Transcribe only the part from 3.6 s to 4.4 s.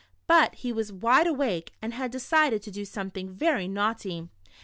naughty.